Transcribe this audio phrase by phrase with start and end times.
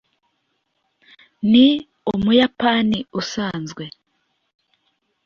[1.51, 1.65] ni
[2.13, 3.83] umuyapani usanzwe